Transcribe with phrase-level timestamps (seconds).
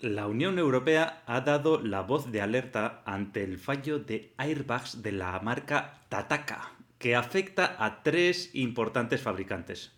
[0.00, 5.12] La Unión Europea ha dado la voz de alerta ante el fallo de airbags de
[5.12, 9.92] la marca Tataka, que afecta a tres importantes fabricantes.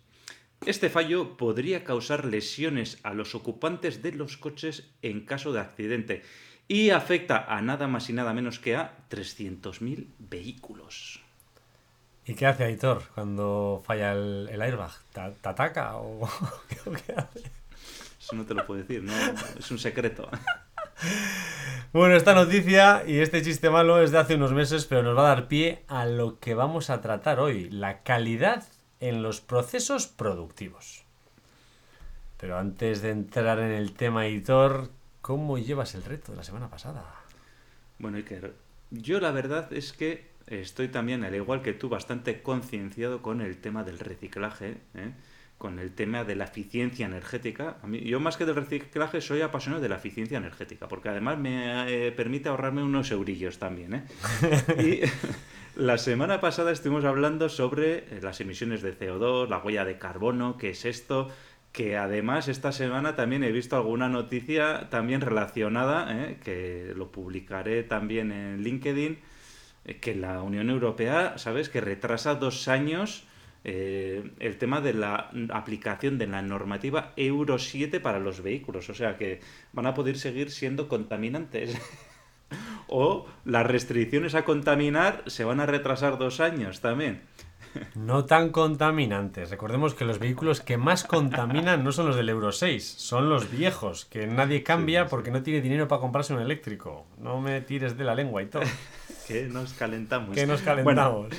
[0.65, 6.23] Este fallo podría causar lesiones a los ocupantes de los coches en caso de accidente
[6.67, 11.21] y afecta a nada más y nada menos que a 300.000 vehículos.
[12.25, 14.91] ¿Y qué hace Aitor cuando falla el, airbag?
[15.13, 16.27] ¿Te, ataca o
[17.05, 17.62] qué hace?
[18.23, 19.11] Eso no te lo puedo decir, no,
[19.59, 20.29] es un secreto.
[21.91, 25.25] Bueno, esta noticia y este chiste malo es de hace unos meses, pero nos va
[25.25, 28.63] a dar pie a lo que vamos a tratar hoy, la calidad
[29.01, 31.03] en los procesos productivos.
[32.37, 34.89] Pero antes de entrar en el tema editor,
[35.21, 37.03] ¿cómo llevas el reto de la semana pasada?
[37.99, 38.53] Bueno, Iker,
[38.89, 43.57] yo la verdad es que estoy también, al igual que tú, bastante concienciado con el
[43.57, 45.11] tema del reciclaje, ¿eh?
[45.57, 47.77] Con el tema de la eficiencia energética.
[47.81, 51.37] A mí, yo más que del reciclaje soy apasionado de la eficiencia energética, porque además
[51.37, 53.93] me eh, permite ahorrarme unos eurillos también.
[53.93, 54.03] ¿eh?
[55.75, 59.97] y la semana pasada estuvimos hablando sobre eh, las emisiones de CO2, la huella de
[59.97, 61.29] carbono, qué es esto,
[61.73, 66.37] que además esta semana también he visto alguna noticia también relacionada, ¿eh?
[66.41, 69.17] que lo publicaré también en LinkedIn,
[69.85, 73.23] eh, que la Unión Europea, ¿sabes?, que retrasa dos años
[73.63, 79.17] el tema de la aplicación de la normativa Euro 7 para los vehículos, o sea
[79.17, 79.39] que
[79.71, 81.77] van a poder seguir siendo contaminantes.
[82.87, 87.21] o las restricciones a contaminar se van a retrasar dos años también.
[87.95, 89.49] No tan contaminantes.
[89.49, 93.49] Recordemos que los vehículos que más contaminan no son los del Euro 6, son los
[93.49, 97.07] viejos, que nadie cambia porque no tiene dinero para comprarse un eléctrico.
[97.17, 98.61] No me tires de la lengua y todo.
[99.27, 100.35] que nos calentamos.
[100.35, 101.29] Que nos calentamos.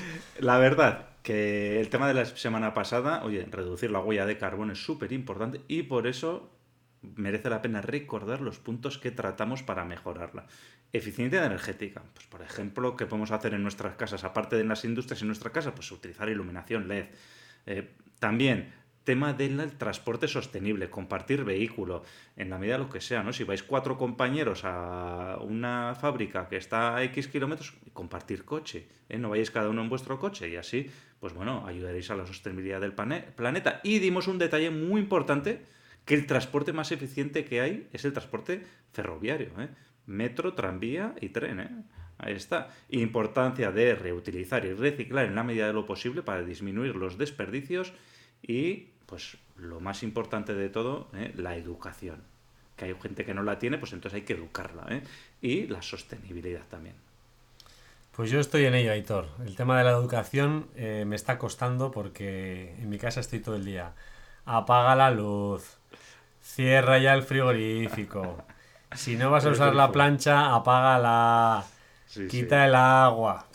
[0.41, 4.75] la verdad, que el tema de la semana pasada, oye, reducir la huella de carbono
[4.75, 6.53] es súper importante y por eso
[7.01, 10.47] merece la pena recordar los puntos que tratamos para mejorarla.
[10.93, 12.03] Eficiencia energética.
[12.13, 14.23] Pues, por ejemplo, ¿qué podemos hacer en nuestras casas?
[14.23, 17.07] Aparte de en las industrias en nuestra casa, pues utilizar iluminación LED.
[17.65, 18.75] Eh, también,
[19.05, 22.03] tema del transporte sostenible, compartir vehículo,
[22.37, 23.33] en la medida de lo que sea, ¿no?
[23.33, 29.19] Si vais cuatro compañeros a una fábrica que está a X kilómetros, compartir coche, ¿eh?
[29.19, 32.81] No vayáis cada uno en vuestro coche y así, pues bueno, ayudaréis a la sostenibilidad
[32.81, 33.81] del planeta.
[33.85, 35.63] Y dimos un detalle muy importante
[36.05, 38.63] que el transporte más eficiente que hay es el transporte
[38.93, 39.53] ferroviario.
[39.59, 39.69] ¿eh?
[40.07, 41.61] Metro, tranvía y tren.
[41.61, 41.71] ¿eh?
[42.19, 42.71] Ahí está.
[42.91, 47.93] Importancia de reutilizar y reciclar en la medida de lo posible para disminuir los desperdicios
[48.43, 51.33] y, pues, lo más importante de todo, ¿eh?
[51.37, 52.23] la educación.
[52.77, 54.85] Que hay gente que no la tiene, pues entonces hay que educarla.
[54.89, 55.03] ¿eh?
[55.41, 56.97] Y la sostenibilidad también.
[58.17, 59.29] Pues yo estoy en ello, Aitor.
[59.45, 63.57] El tema de la educación eh, me está costando porque en mi casa estoy todo
[63.57, 63.93] el día.
[64.45, 65.79] Apaga la luz,
[66.45, 68.45] Cierra ya el frigorífico.
[68.95, 71.65] Si no vas a usar la plancha, apágala.
[72.29, 73.47] Quita el agua.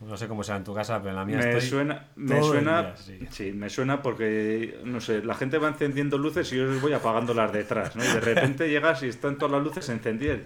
[0.00, 2.94] No sé cómo será en tu casa, pero en la mía me suena, me suena,
[2.96, 3.52] sí.
[3.52, 7.52] me suena porque no sé, la gente va encendiendo luces y yo voy apagando las
[7.52, 8.04] detrás, ¿no?
[8.04, 10.38] Y de repente llegas y están todas las luces encendidas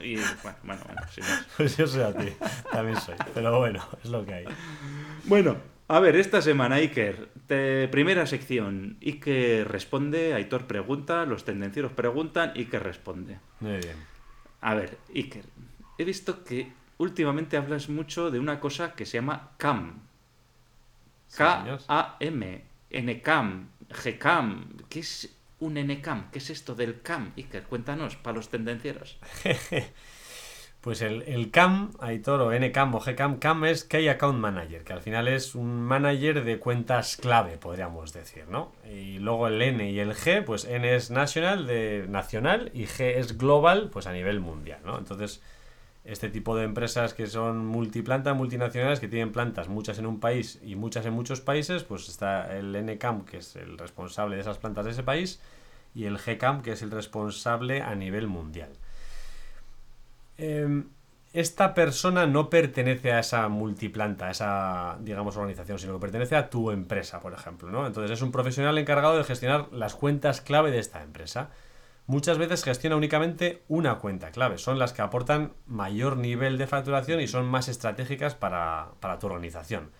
[0.00, 1.00] y bueno, bueno, bueno
[1.56, 2.32] Pues yo soy a ti,
[2.70, 4.44] también soy, pero bueno, es lo que hay.
[5.24, 5.56] Bueno,
[5.90, 7.30] a ver, esta semana, Iker,
[7.90, 8.98] primera sección.
[9.02, 13.38] Iker responde, Aitor pregunta, los tendencieros preguntan, Iker responde.
[13.60, 13.96] Muy bien.
[14.60, 15.44] A ver, Iker,
[15.96, 20.02] he visto que últimamente hablas mucho de una cosa que se llama CAM.
[21.36, 24.76] K-A-M, N-CAM, G-CAM.
[24.88, 26.30] ¿Qué es un N-CAM?
[26.30, 27.64] ¿Qué es esto del CAM, Iker?
[27.64, 29.18] Cuéntanos, para los tendencieros.
[30.80, 35.02] Pues el, CAM, Aitor, o NCAM o GCAM, CAM es Key Account Manager, que al
[35.02, 38.72] final es un manager de cuentas clave, podríamos decir, ¿no?
[38.88, 43.16] Y luego el N y el G, pues N es nacional, de nacional, y G
[43.16, 44.96] es global, pues a nivel mundial, ¿no?
[44.98, 45.42] Entonces,
[46.08, 50.58] este tipo de empresas que son multiplanta, multinacionales, que tienen plantas, muchas en un país
[50.62, 54.56] y muchas en muchos países, pues está el NCAM, que es el responsable de esas
[54.56, 55.38] plantas de ese país,
[55.94, 58.70] y el GCAM, que es el responsable a nivel mundial.
[60.38, 60.86] Em,
[61.34, 66.48] esta persona no pertenece a esa multiplanta, a esa, digamos, organización, sino que pertenece a
[66.48, 67.86] tu empresa, por ejemplo, ¿no?
[67.86, 71.50] Entonces es un profesional encargado de gestionar las cuentas clave de esta empresa.
[72.08, 77.20] Muchas veces gestiona únicamente una cuenta clave, son las que aportan mayor nivel de facturación
[77.20, 79.90] y son más estratégicas para, para tu organización.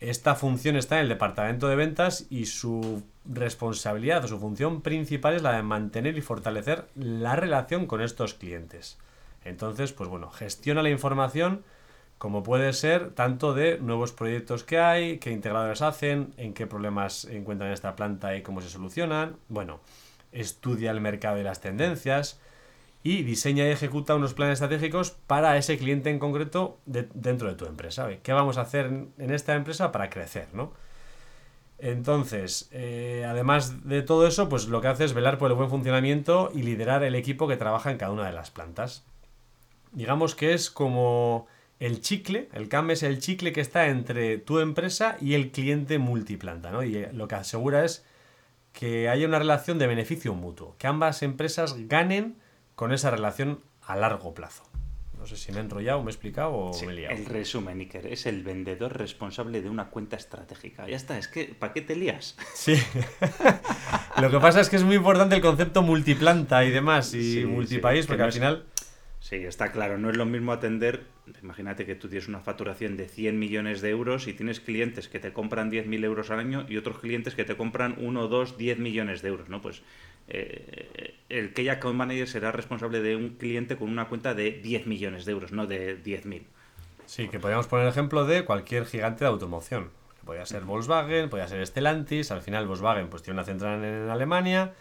[0.00, 5.36] Esta función está en el departamento de ventas y su responsabilidad o su función principal
[5.36, 8.98] es la de mantener y fortalecer la relación con estos clientes.
[9.44, 11.62] Entonces, pues bueno, gestiona la información
[12.18, 17.24] como puede ser tanto de nuevos proyectos que hay, qué integradores hacen, en qué problemas
[17.26, 19.36] encuentran esta planta y cómo se solucionan.
[19.48, 19.78] Bueno,
[20.32, 22.40] estudia el mercado y las tendencias
[23.02, 27.66] y diseña y ejecuta unos planes estratégicos para ese cliente en concreto dentro de tu
[27.66, 28.08] empresa.
[28.22, 30.48] ¿Qué vamos a hacer en esta empresa para crecer?
[31.78, 35.70] Entonces, eh, además de todo eso, pues lo que hace es velar por el buen
[35.70, 39.04] funcionamiento y liderar el equipo que trabaja en cada una de las plantas.
[39.92, 41.46] Digamos que es como
[41.78, 45.98] el chicle, el CAM es el chicle que está entre tu empresa y el cliente
[45.98, 46.82] multiplanta, ¿no?
[46.82, 48.04] Y eh, lo que asegura es
[48.72, 52.36] que haya una relación de beneficio mutuo, que ambas empresas ganen
[52.74, 54.68] con esa relación a largo plazo.
[55.18, 57.16] No sé si me he enrollado, me he explicado o me he liado.
[57.16, 60.88] El resumen, Iker, es el vendedor responsable de una cuenta estratégica.
[60.88, 62.36] Ya está, es que ¿para qué te lías?
[62.54, 62.80] Sí.
[64.20, 68.06] Lo que pasa es que es muy importante el concepto multiplanta y demás, y multipaís,
[68.06, 68.64] porque al final...
[69.28, 71.02] Sí, está claro, no es lo mismo atender,
[71.42, 75.18] imagínate que tú tienes una facturación de 100 millones de euros y tienes clientes que
[75.18, 78.78] te compran 10.000 euros al año y otros clientes que te compran 1, 2, 10
[78.78, 79.60] millones de euros, ¿no?
[79.60, 79.82] Pues
[80.28, 84.86] eh, el Key Account Manager será responsable de un cliente con una cuenta de 10
[84.86, 86.44] millones de euros, no de 10.000.
[87.04, 89.90] Sí, que podríamos poner el ejemplo de cualquier gigante de automoción.
[90.24, 92.30] Podría ser Volkswagen, podría ser Stellantis.
[92.30, 94.72] Al final, Volkswagen pues, tiene una central en Alemania,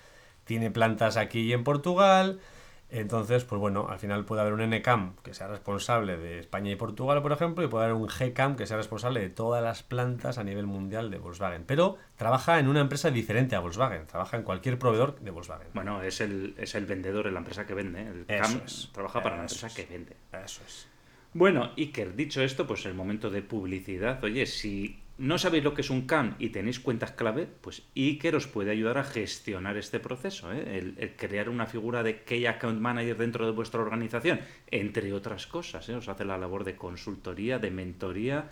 [0.46, 2.40] tiene plantas aquí y en Portugal
[2.90, 6.76] entonces, pues bueno, al final puede haber un NCAM que sea responsable de España y
[6.78, 10.38] Portugal, por ejemplo, y puede haber un GCAM que sea responsable de todas las plantas
[10.38, 11.66] a nivel mundial de Volkswagen.
[11.66, 15.68] Pero trabaja en una empresa diferente a Volkswagen, trabaja en cualquier proveedor de Volkswagen.
[15.74, 18.02] Bueno, es el, es el vendedor en la empresa que vende.
[18.02, 18.08] ¿eh?
[18.08, 18.62] El CAM
[18.94, 20.16] trabaja para la empresa que vende.
[20.32, 20.88] Eso es.
[21.34, 24.24] Bueno, Iker, dicho esto, pues el momento de publicidad.
[24.24, 28.36] Oye, si no sabéis lo que es un CAM y tenéis cuentas clave, pues Iker
[28.36, 30.54] os puede ayudar a gestionar este proceso.
[30.54, 30.94] ¿eh?
[30.98, 35.90] El, crear una figura de Key Account Manager dentro de vuestra organización, entre otras cosas.
[35.90, 35.96] ¿eh?
[35.96, 38.50] Os hace la labor de consultoría, de mentoría.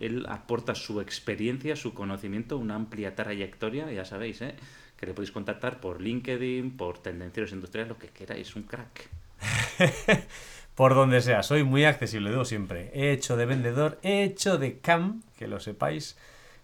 [0.00, 4.54] Él aporta su experiencia, su conocimiento, una amplia trayectoria, ya sabéis, ¿eh?
[4.98, 9.08] que le podéis contactar por LinkedIn, por Tendencieros Industriales, lo que queráis, un crack.
[10.74, 11.42] por donde sea.
[11.42, 12.90] Soy muy accesible, digo siempre.
[12.94, 16.16] He hecho de vendedor, he hecho de CAM, que lo sepáis,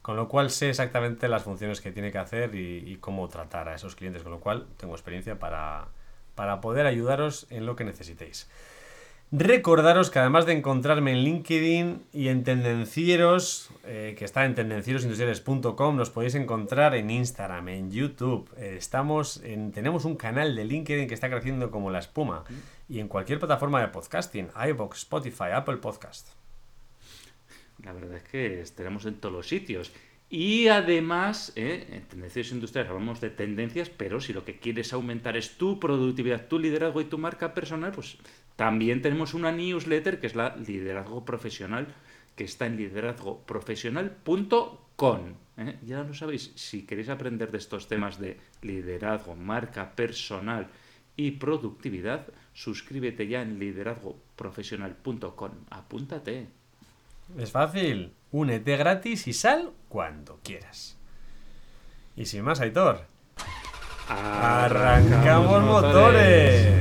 [0.03, 3.75] con lo cual sé exactamente las funciones que tiene que hacer y, cómo tratar a
[3.75, 5.89] esos clientes, con lo cual tengo experiencia para,
[6.35, 8.49] para poder ayudaros en lo que necesitéis.
[9.31, 15.97] Recordaros que además de encontrarme en LinkedIn y en Tendencieros, eh, que está en tendencierosindustriales.com,
[15.97, 18.49] nos podéis encontrar en Instagram, en YouTube.
[18.57, 22.45] Eh, estamos en, tenemos un canal de LinkedIn que está creciendo como la espuma.
[22.89, 26.29] Y en cualquier plataforma de podcasting, iVoox, Spotify, Apple Podcast.
[27.85, 29.93] La verdad es que estaremos en todos los sitios.
[30.31, 31.87] Y además, ¿eh?
[31.91, 36.47] en tendencias industriales hablamos de tendencias, pero si lo que quieres aumentar es tu productividad,
[36.49, 38.17] tu liderazgo y tu marca personal, pues
[38.59, 41.87] también tenemos una newsletter que es la Liderazgo Profesional,
[42.35, 45.21] que está en liderazgoprofesional.com.
[45.59, 45.79] ¿eh?
[45.87, 50.67] Ya lo sabéis, si queréis aprender de estos temas de liderazgo, marca personal
[51.17, 55.53] y productividad, suscríbete ya en liderazgoprofesional.com.
[55.71, 56.49] Apúntate.
[57.39, 58.13] Es fácil.
[58.33, 60.97] Únete gratis y sal cuando quieras.
[62.17, 63.07] Y sin más, Aitor.
[64.09, 66.78] ¡Arrancamos, motores!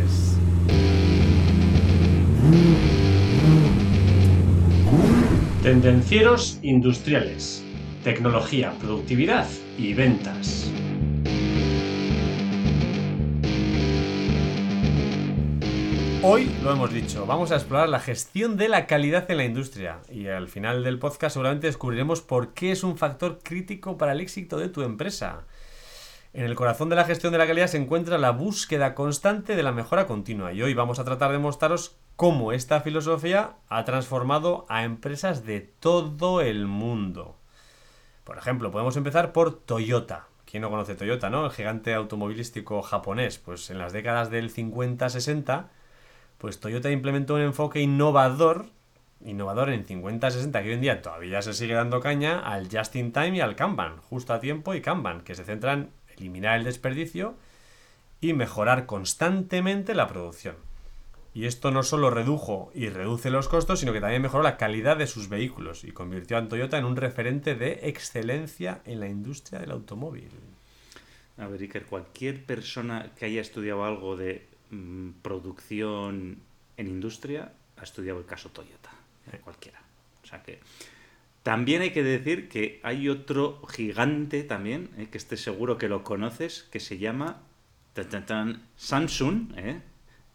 [5.67, 7.61] Tendencieros industriales,
[8.01, 10.71] tecnología, productividad y ventas.
[16.23, 19.99] Hoy lo hemos dicho, vamos a explorar la gestión de la calidad en la industria
[20.09, 24.21] y al final del podcast seguramente descubriremos por qué es un factor crítico para el
[24.21, 25.47] éxito de tu empresa.
[26.31, 29.63] En el corazón de la gestión de la calidad se encuentra la búsqueda constante de
[29.63, 34.65] la mejora continua y hoy vamos a tratar de mostraros cómo esta filosofía ha transformado
[34.69, 37.37] a empresas de todo el mundo.
[38.23, 40.27] Por ejemplo, podemos empezar por Toyota.
[40.49, 41.45] ¿Quién no conoce Toyota, no?
[41.45, 43.37] El gigante automovilístico japonés.
[43.37, 45.67] Pues en las décadas del 50-60,
[46.39, 48.65] pues Toyota implementó un enfoque innovador,
[49.23, 53.11] innovador en 50-60, que hoy en día todavía se sigue dando caña, al just in
[53.13, 56.63] time y al Kanban, justo a tiempo y Kanban, que se centran en eliminar el
[56.63, 57.35] desperdicio
[58.21, 60.66] y mejorar constantemente la producción.
[61.37, 64.97] Y esto no solo redujo y reduce los costos, sino que también mejoró la calidad
[64.97, 69.59] de sus vehículos y convirtió a Toyota en un referente de excelencia en la industria
[69.59, 70.31] del automóvil.
[71.37, 76.39] A ver, Iker, cualquier persona que haya estudiado algo de mm, producción
[76.75, 78.89] en industria ha estudiado el caso Toyota.
[79.31, 79.79] Eh, cualquiera.
[80.23, 80.59] O sea que.
[81.43, 86.03] También hay que decir que hay otro gigante también, eh, que esté seguro que lo
[86.03, 87.43] conoces, que se llama
[88.75, 89.81] Samsung, ¿eh?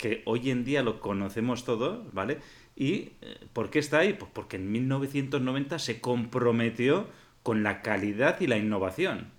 [0.02, 2.38] Que hoy en día lo conocemos todos, ¿vale?
[2.74, 4.14] ¿Y eh, por qué está ahí?
[4.14, 7.06] Pues porque en 1990 se comprometió
[7.44, 9.30] con la calidad y la innovación.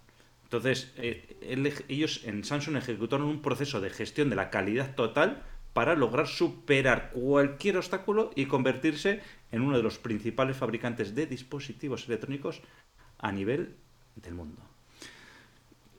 [0.45, 1.35] Entonces, eh,
[1.89, 5.43] ellos en Samsung ejecutaron un proceso de gestión de la calidad total
[5.73, 9.19] para lograr superar cualquier obstáculo y convertirse
[9.51, 12.61] en uno de los principales fabricantes de dispositivos electrónicos
[13.17, 13.75] a nivel
[14.15, 14.61] del mundo.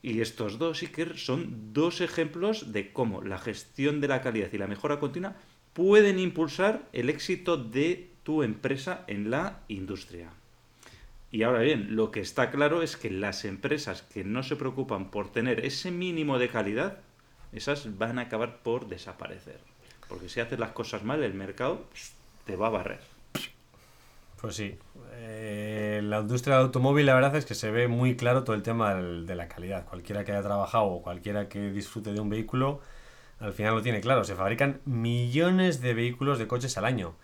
[0.05, 4.59] Y estos dos Iker son dos ejemplos de cómo la gestión de la calidad y
[4.59, 5.35] la mejora continua
[5.73, 10.29] pueden impulsar el éxito de tu empresa en la industria.
[11.33, 15.11] Y ahora bien, lo que está claro es que las empresas que no se preocupan
[15.11, 16.99] por tener ese mínimo de calidad,
[17.55, 19.61] esas van a acabar por desaparecer.
[20.07, 21.87] Porque si haces las cosas mal, el mercado
[22.45, 23.14] te va a barrer.
[24.45, 24.77] Pues sí.
[25.15, 28.63] Eh, la industria del automóvil, la verdad es que se ve muy claro todo el
[28.63, 29.87] tema de la calidad.
[29.87, 32.83] Cualquiera que haya trabajado o cualquiera que disfrute de un vehículo,
[33.41, 34.23] al final lo tiene claro.
[34.23, 37.15] Se fabrican millones de vehículos de coches al año.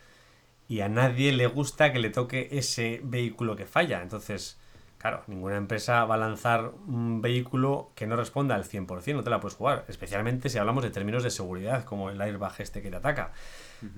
[0.67, 4.01] Y a nadie le gusta que le toque ese vehículo que falla.
[4.01, 4.59] Entonces,
[5.01, 9.31] claro, ninguna empresa va a lanzar un vehículo que no responda al 100%, no te
[9.31, 9.87] la puedes jugar.
[9.89, 13.33] Especialmente si hablamos de términos de seguridad, como el airbag este que te ataca.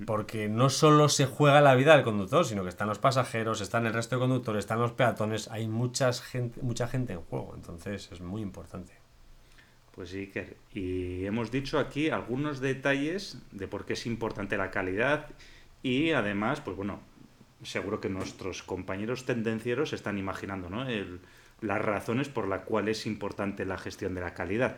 [0.05, 3.85] Porque no solo se juega la vida del conductor, sino que están los pasajeros, están
[3.85, 8.09] el resto de conductores, están los peatones, hay muchas gente, mucha gente en juego, entonces
[8.09, 8.93] es muy importante.
[9.93, 10.31] Pues sí,
[10.73, 15.27] y hemos dicho aquí algunos detalles de por qué es importante la calidad
[15.83, 17.01] y además, pues bueno,
[17.63, 20.85] seguro que nuestros compañeros tendencieros están imaginando ¿no?
[21.61, 24.77] las razones por las cuales es importante la gestión de la calidad.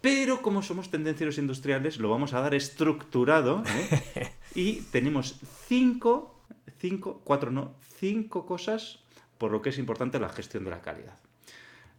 [0.00, 4.32] Pero como somos tendencieros industriales, lo vamos a dar estructurado ¿eh?
[4.54, 6.38] y tenemos cinco,
[6.78, 9.00] cinco, cuatro no, cinco cosas
[9.38, 11.18] por lo que es importante la gestión de la calidad.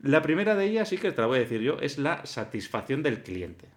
[0.01, 3.01] La primera de ellas, sí que te la voy a decir yo, es la satisfacción
[3.01, 3.67] del cliente.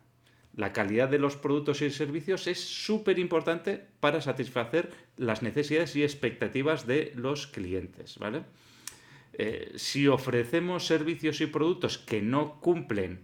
[0.60, 6.02] La calidad de los productos y servicios es súper importante para satisfacer las necesidades y
[6.02, 8.42] expectativas de los clientes, ¿vale?
[9.32, 13.20] Eh, si ofrecemos servicios y productos que no cumplen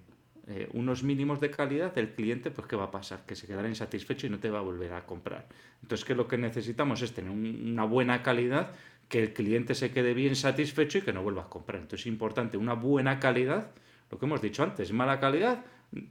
[0.47, 3.27] eh, unos mínimos de calidad, el cliente, pues ¿qué va a pasar?
[3.27, 5.47] Que se quedará insatisfecho y no te va a volver a comprar.
[5.83, 8.71] Entonces, que lo que necesitamos es tener una buena calidad,
[9.11, 11.83] que el cliente se quede bien satisfecho y que no vuelva a comprar.
[11.83, 13.73] Entonces, es importante una buena calidad,
[14.11, 15.67] lo que hemos dicho antes, mala calidad,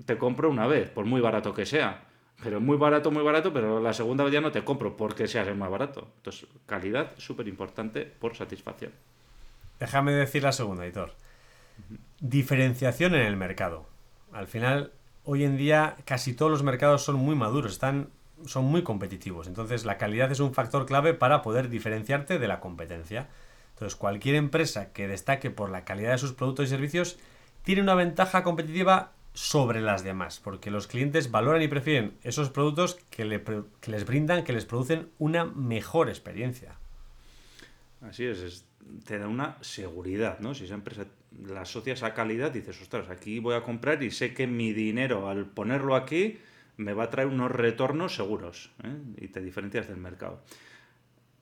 [0.05, 2.05] te compro una vez, por muy barato que sea.
[2.43, 5.43] Pero muy barato, muy barato, pero la segunda vez ya no te compro porque sea
[5.43, 6.09] el más barato.
[6.17, 8.91] Entonces, calidad súper importante por satisfacción.
[9.79, 11.13] Déjame decir la segunda, editor.
[12.19, 13.87] Diferenciación en el mercado
[14.35, 14.91] al final,
[15.23, 18.09] hoy en día casi todos los mercados son muy maduros, están,
[18.45, 19.47] son muy competitivos.
[19.47, 23.29] Entonces, la calidad es un factor clave para poder diferenciarte de la competencia.
[23.73, 27.17] Entonces, cualquier empresa que destaque por la calidad de sus productos y servicios
[27.63, 32.95] tiene una ventaja competitiva sobre las demás, porque los clientes valoran y prefieren esos productos
[33.09, 36.75] que, les brindan, que les producen una mejor experiencia.
[38.01, 38.65] Así es,
[39.05, 40.55] te da una seguridad, ¿no?
[40.55, 41.05] Si esa empresa
[41.47, 45.29] la asocias a calidad, dices, ostras, aquí voy a comprar y sé que mi dinero
[45.29, 46.39] al ponerlo aquí
[46.77, 48.95] me va a traer unos retornos seguros ¿eh?
[49.17, 50.41] y te diferencias del mercado.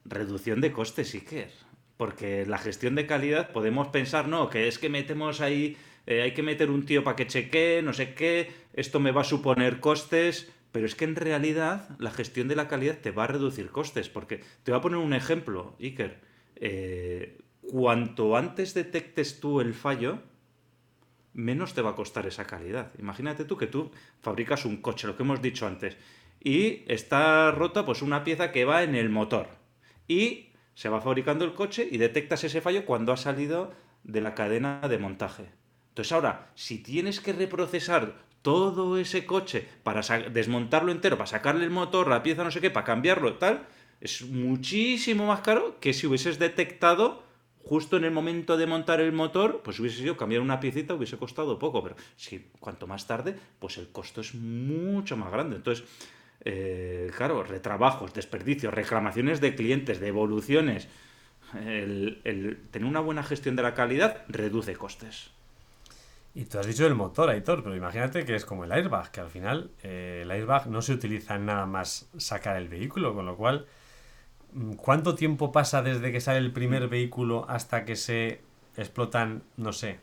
[0.06, 1.52] Reducción de costes, Iker.
[1.98, 6.34] Porque la gestión de calidad podemos pensar, no, que es que metemos ahí, eh, hay
[6.34, 9.80] que meter un tío para que chequee, no sé qué, esto me va a suponer
[9.80, 13.70] costes, pero es que en realidad la gestión de la calidad te va a reducir
[13.70, 14.10] costes.
[14.10, 16.20] Porque te voy a poner un ejemplo, Iker.
[16.56, 20.20] Eh, cuanto antes detectes tú el fallo,
[21.34, 22.92] menos te va a costar esa calidad.
[23.00, 23.92] Imagínate tú que tú
[24.22, 25.98] fabricas un coche, lo que hemos dicho antes,
[26.40, 29.48] y está rota pues una pieza que va en el motor.
[30.08, 33.72] Y se va fabricando el coche y detectas ese fallo cuando ha salido
[34.04, 35.63] de la cadena de montaje.
[35.94, 41.70] Entonces ahora, si tienes que reprocesar todo ese coche para desmontarlo entero, para sacarle el
[41.70, 43.68] motor, la pieza, no sé qué, para cambiarlo, tal,
[44.02, 47.22] es muchísimo más caro que si hubieses detectado
[47.64, 51.18] justo en el momento de montar el motor, pues hubiese sido cambiar una piecita, hubiese
[51.18, 55.58] costado poco, pero si cuanto más tarde, pues el costo es mucho más grande.
[55.58, 55.86] Entonces,
[56.44, 60.88] eh, claro, retrabajos, desperdicios, reclamaciones de clientes, devoluciones,
[61.54, 65.30] el, el, tener una buena gestión de la calidad reduce costes.
[66.36, 69.22] Y tú has dicho el motor, Aitor, pero imagínate que es como el airbag, que
[69.22, 73.26] al final eh, el airbag no se utiliza en nada más sacar el vehículo, con
[73.28, 73.68] lo cual
[74.78, 78.42] ¿Cuánto tiempo pasa desde que sale el primer vehículo hasta que se
[78.78, 80.00] explotan, no sé,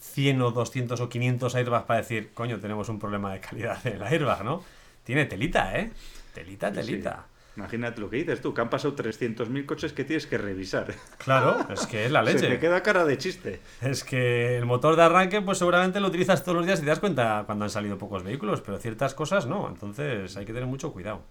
[0.00, 3.94] 100 o 200 o 500 airbags para decir, coño, tenemos un problema de calidad en
[3.94, 4.62] el airbag, ¿no?
[5.02, 5.92] Tiene telita, ¿eh?
[6.34, 7.26] Telita, telita.
[7.56, 10.94] Imagínate lo que dices tú, que han pasado 300.000 coches que tienes que revisar.
[11.18, 12.40] Claro, es que es la leche.
[12.40, 13.60] Se te queda cara de chiste.
[13.80, 16.88] Es que el motor de arranque, pues seguramente lo utilizas todos los días y te
[16.88, 19.68] das cuenta cuando han salido pocos vehículos, pero ciertas cosas no.
[19.68, 21.22] Entonces hay que tener mucho cuidado.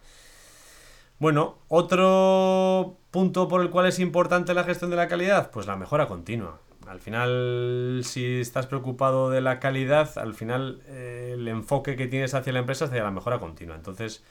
[1.20, 5.76] Bueno, otro punto por el cual es importante la gestión de la calidad, pues la
[5.76, 6.60] mejora continua.
[6.88, 12.34] Al final, si estás preocupado de la calidad, al final eh, el enfoque que tienes
[12.34, 13.76] hacia la empresa es hacia la mejora continua.
[13.76, 14.24] Entonces,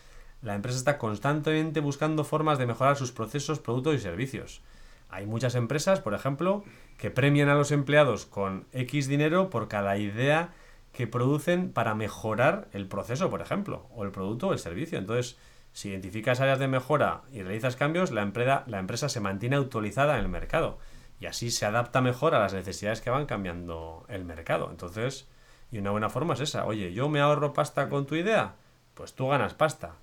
[0.45, 4.61] la empresa está constantemente buscando formas de mejorar sus procesos, productos y servicios.
[5.09, 6.65] Hay muchas empresas, por ejemplo,
[6.99, 10.53] que premian a los empleados con X dinero por cada idea
[10.93, 14.99] que producen para mejorar el proceso, por ejemplo, o el producto o el servicio.
[14.99, 15.39] Entonces,
[15.73, 20.29] si identificas áreas de mejora y realizas cambios, la empresa, se mantiene actualizada en el
[20.29, 20.79] mercado
[21.21, 24.69] y así se adapta mejor a las necesidades que van cambiando el mercado.
[24.71, 25.27] Entonces,
[25.71, 26.67] y una buena forma es esa.
[26.67, 28.57] Oye, yo me ahorro pasta con tu idea,
[28.93, 29.95] pues tú ganas pasta,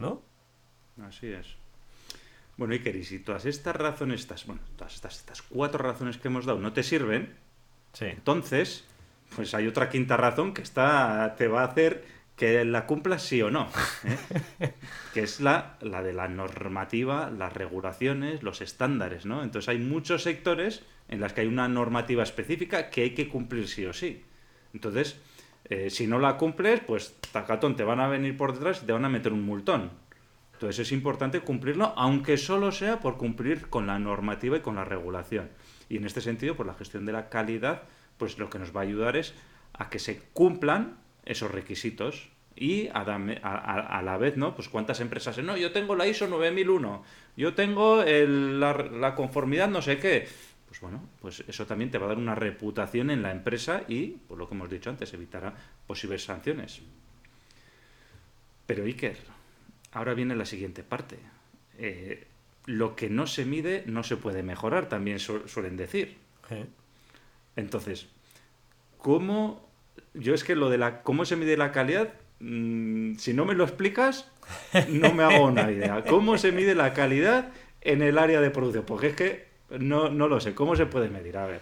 [0.00, 0.22] ¿no?
[1.06, 1.46] Así es.
[2.56, 6.28] Bueno, Iker, y si todas estas razones, estas, bueno, todas estas, estas cuatro razones que
[6.28, 7.34] hemos dado no te sirven,
[7.92, 8.04] Sí.
[8.06, 8.84] entonces,
[9.34, 12.04] pues hay otra quinta razón que está, te va a hacer
[12.36, 13.68] que la cumplas sí o no,
[14.60, 14.72] ¿eh?
[15.14, 19.42] que es la, la de la normativa, las regulaciones, los estándares, ¿no?
[19.42, 23.68] Entonces hay muchos sectores en los que hay una normativa específica que hay que cumplir
[23.68, 24.22] sí o sí.
[24.72, 25.18] Entonces,
[25.64, 28.92] eh, si no la cumples, pues tacatón, te van a venir por detrás y te
[28.92, 29.90] van a meter un multón.
[30.54, 34.84] Entonces es importante cumplirlo, aunque solo sea por cumplir con la normativa y con la
[34.84, 35.48] regulación.
[35.88, 37.82] Y en este sentido, pues la gestión de la calidad,
[38.18, 39.34] pues lo que nos va a ayudar es
[39.72, 43.00] a que se cumplan esos requisitos y a-
[43.42, 44.54] a- a la vez, ¿no?
[44.54, 47.04] Pues cuántas empresas, no, yo tengo la ISO 9001,
[47.36, 50.28] yo tengo el- la, la conformidad no sé qué.
[50.70, 54.06] Pues bueno, pues eso también te va a dar una reputación en la empresa y,
[54.28, 55.52] por lo que hemos dicho antes, evitará
[55.88, 56.80] posibles sanciones.
[58.66, 59.16] Pero Iker,
[59.90, 61.18] ahora viene la siguiente parte.
[61.76, 62.24] Eh,
[62.66, 66.18] lo que no se mide no se puede mejorar, también su- suelen decir.
[67.56, 68.06] Entonces,
[68.98, 69.68] ¿cómo?
[70.14, 73.54] Yo es que lo de la cómo se mide la calidad, mm, si no me
[73.54, 74.30] lo explicas,
[74.88, 76.04] no me hago una idea.
[76.04, 77.48] ¿Cómo se mide la calidad
[77.80, 78.84] en el área de producción?
[78.86, 80.54] Porque es que no, no lo sé.
[80.54, 81.36] ¿Cómo se puede medir?
[81.36, 81.60] A ver.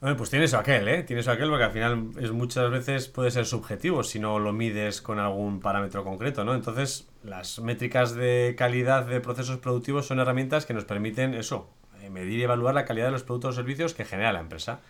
[0.00, 1.02] Bueno, pues tienes aquel, ¿eh?
[1.02, 5.02] Tienes aquel porque al final es muchas veces puede ser subjetivo si no lo mides
[5.02, 6.54] con algún parámetro concreto, ¿no?
[6.54, 11.68] Entonces, las métricas de calidad de procesos productivos son herramientas que nos permiten eso,
[12.00, 14.80] eh, medir y evaluar la calidad de los productos o servicios que genera la empresa.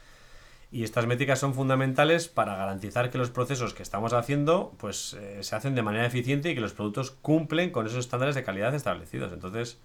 [0.71, 5.43] Y estas métricas son fundamentales para garantizar que los procesos que estamos haciendo pues eh,
[5.43, 8.75] se hacen de manera eficiente y que los productos cumplen con esos estándares de calidad
[8.75, 9.33] establecidos.
[9.33, 9.79] Entonces,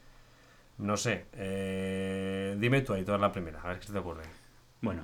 [0.78, 4.24] no sé, eh, dime tú ahí toda la primera, a ver qué te ocurre.
[4.82, 5.04] Bueno,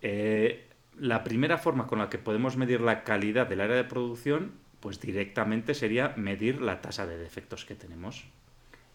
[0.00, 4.52] eh, la primera forma con la que podemos medir la calidad del área de producción,
[4.80, 8.24] pues directamente sería medir la tasa de defectos que tenemos.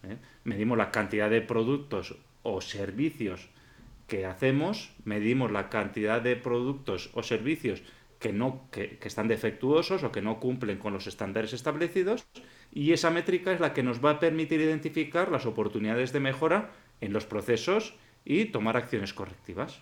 [0.02, 0.16] ¿eh?
[0.44, 3.48] Medimos la cantidad de productos o servicios
[4.08, 7.82] que hacemos, medimos la cantidad de productos o servicios
[8.18, 12.26] que, no, que, que están defectuosos o que no cumplen con los estándares establecidos
[12.72, 16.70] y esa métrica es la que nos va a permitir identificar las oportunidades de mejora
[17.00, 19.80] en los procesos y tomar acciones correctivas.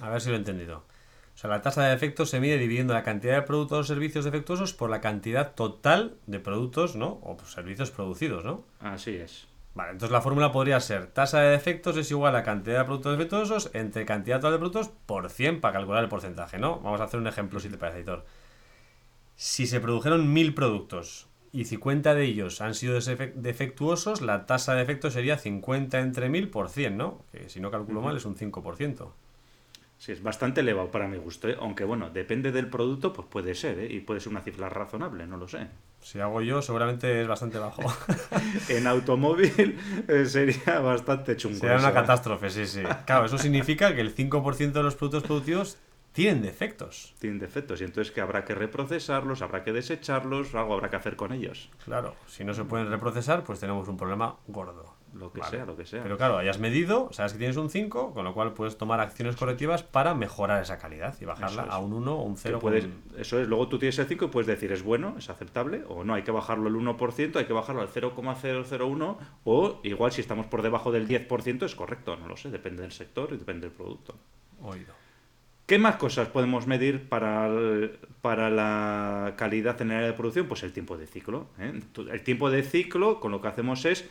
[0.00, 0.84] A ver si lo he entendido.
[1.34, 4.26] O sea, la tasa de defectos se mide dividiendo la cantidad de productos o servicios
[4.26, 7.20] defectuosos por la cantidad total de productos, ¿no?
[7.22, 8.64] O servicios producidos, ¿no?
[8.80, 9.48] Así es.
[9.72, 13.12] Vale, entonces la fórmula podría ser tasa de defectos es igual a cantidad de productos
[13.16, 16.80] defectuosos entre cantidad total de productos por 100 para calcular el porcentaje, ¿no?
[16.80, 18.26] Vamos a hacer un ejemplo si te parece, editor.
[19.36, 22.98] Si se produjeron 1000 productos y 50 de ellos han sido
[23.34, 27.24] defectuosos, la tasa de defectos sería 50 entre 1000 por 100, ¿no?
[27.32, 29.08] Que si no calculo mal es un 5%.
[29.98, 31.56] Sí, es bastante elevado para mi gusto, ¿eh?
[31.60, 33.88] aunque bueno, depende del producto, pues puede ser, ¿eh?
[33.90, 35.66] y puede ser una cifra razonable, no lo sé.
[36.00, 37.82] Si hago yo, seguramente es bastante bajo.
[38.70, 41.58] En automóvil eh, sería bastante chungo.
[41.58, 41.92] Sería una ¿eh?
[41.92, 42.82] catástrofe, sí, sí.
[43.04, 45.76] Claro, eso significa que el 5% de los productos productivos
[46.12, 47.14] tienen defectos.
[47.18, 51.16] Tienen defectos y entonces que habrá que reprocesarlos, habrá que desecharlos, algo habrá que hacer
[51.16, 51.70] con ellos.
[51.84, 54.94] Claro, si no se pueden reprocesar, pues tenemos un problema gordo.
[55.12, 55.56] Lo que Vale.
[55.56, 56.04] sea, lo que sea.
[56.04, 59.34] Pero claro, hayas medido, sabes que tienes un 5, con lo cual puedes tomar acciones
[59.34, 61.70] correctivas para mejorar esa calidad y bajarla es.
[61.70, 62.58] a un 1 o un Que 0.
[62.60, 62.86] puedes,
[63.18, 66.04] eso es, luego tú tienes el 5 y puedes decir es bueno, es aceptable, o
[66.04, 70.46] no, hay que bajarlo al 1%, hay que bajarlo al 0,001, o igual si estamos
[70.46, 73.76] por debajo del 10% es correcto, no lo sé, depende del sector y depende del
[73.76, 74.14] producto.
[74.62, 74.94] Oído.
[75.70, 77.48] ¿Qué más cosas podemos medir para,
[78.22, 80.48] para la calidad en el área de producción?
[80.48, 81.46] Pues el tiempo de ciclo.
[81.60, 81.72] ¿eh?
[82.10, 84.04] El tiempo de ciclo, con lo que hacemos es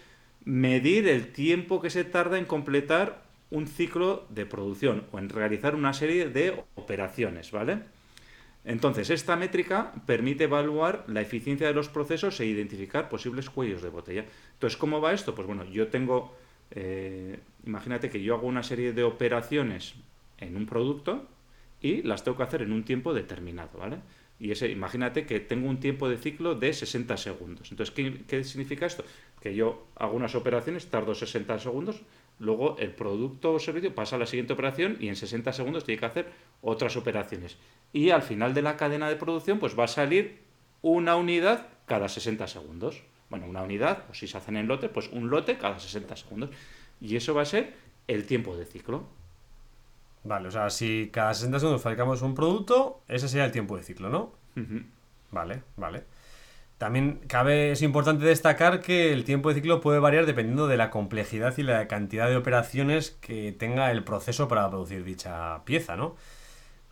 [0.45, 5.75] medir el tiempo que se tarda en completar un ciclo de producción o en realizar
[5.75, 7.79] una serie de operaciones, ¿vale?
[8.63, 13.89] Entonces, esta métrica permite evaluar la eficiencia de los procesos e identificar posibles cuellos de
[13.89, 14.23] botella.
[14.53, 15.35] Entonces, ¿cómo va esto?
[15.35, 16.37] Pues bueno, yo tengo,
[16.71, 19.95] eh, imagínate que yo hago una serie de operaciones
[20.37, 21.27] en un producto
[21.81, 23.97] y las tengo que hacer en un tiempo determinado, ¿vale?
[24.39, 27.71] Y ese, imagínate que tengo un tiempo de ciclo de 60 segundos.
[27.71, 29.03] Entonces, ¿qué, qué significa esto?
[29.41, 32.01] Que yo hago unas operaciones, tardo 60 segundos
[32.39, 35.99] luego el producto o servicio pasa a la siguiente operación y en 60 segundos tiene
[35.99, 37.57] que hacer otras operaciones.
[37.93, 40.39] Y al final de la cadena de producción, pues va a salir
[40.81, 43.03] una unidad cada 60 segundos.
[43.29, 46.49] Bueno, una unidad, o si se hacen en lote, pues un lote cada 60 segundos.
[46.99, 47.73] Y eso va a ser
[48.07, 49.07] el tiempo de ciclo.
[50.23, 53.83] Vale, o sea, si cada 60 segundos fabricamos un producto, ese sería el tiempo de
[53.83, 54.33] ciclo, ¿no?
[55.31, 56.03] Vale, vale.
[56.77, 60.89] También cabe, es importante destacar que el tiempo de ciclo puede variar dependiendo de la
[60.89, 66.15] complejidad y la cantidad de operaciones que tenga el proceso para producir dicha pieza, ¿no?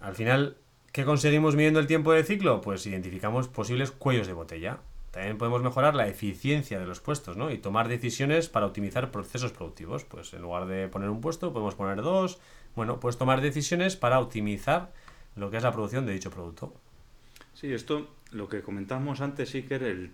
[0.02, 0.58] Al final,
[0.92, 2.60] ¿qué conseguimos midiendo el tiempo de ciclo?
[2.60, 4.80] Pues identificamos posibles cuellos de botella.
[5.12, 7.50] También podemos mejorar la eficiencia de los puestos, ¿no?
[7.50, 10.04] Y tomar decisiones para optimizar procesos productivos.
[10.04, 12.40] Pues en lugar de poner un puesto, podemos poner dos.
[12.78, 14.94] Bueno, pues tomar decisiones para optimizar
[15.36, 16.76] lo que es la producción de dicho producto.
[17.56, 20.12] Sí, esto lo que comentábamos antes, era el,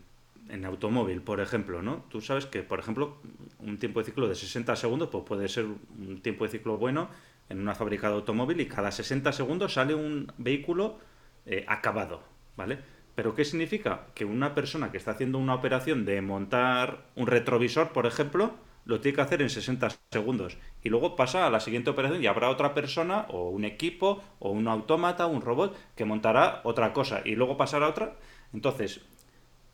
[0.47, 2.05] en automóvil, por ejemplo, ¿no?
[2.09, 3.17] Tú sabes que, por ejemplo,
[3.59, 7.09] un tiempo de ciclo de 60 segundos pues puede ser un tiempo de ciclo bueno
[7.49, 10.99] en una fábrica de automóvil y cada 60 segundos sale un vehículo
[11.45, 12.23] eh, acabado,
[12.55, 12.79] ¿vale?
[13.13, 14.05] Pero ¿qué significa?
[14.15, 18.53] Que una persona que está haciendo una operación de montar un retrovisor, por ejemplo,
[18.85, 20.57] lo tiene que hacer en 60 segundos.
[20.83, 24.51] Y luego pasa a la siguiente operación y habrá otra persona o un equipo o
[24.51, 28.15] un autómata, un robot que montará otra cosa y luego pasará otra.
[28.53, 29.01] Entonces,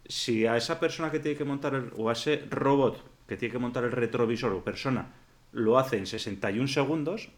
[0.08, 3.52] si a esa persona que tiene que montar el, o a ese robot que tiene
[3.52, 5.14] que montar el retrovisor o persona
[5.52, 7.30] lo hace en 61 segundos,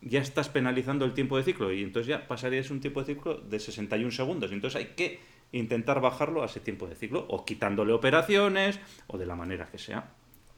[0.00, 3.38] ya estás penalizando el tiempo de ciclo y entonces ya pasarías un tiempo de ciclo
[3.38, 4.52] de 61 segundos.
[4.52, 5.20] Entonces hay que
[5.52, 9.78] intentar bajarlo a ese tiempo de ciclo o quitándole operaciones o de la manera que
[9.78, 10.12] sea.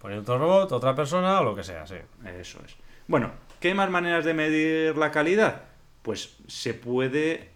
[0.06, 1.96] Poner otro robot, otra persona o lo que sea, sí.
[2.38, 2.76] Eso es.
[3.08, 5.62] Bueno, ¿qué más maneras de medir la calidad?
[6.02, 7.48] Pues se puede